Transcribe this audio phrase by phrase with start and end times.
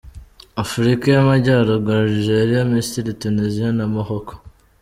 [0.63, 4.33] Afurika y’Amajyaruguru: Algeria, Misiri, Tunisia na Morocco.